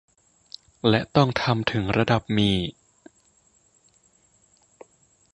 [0.89, 2.51] และต้องทำถึงระดับมี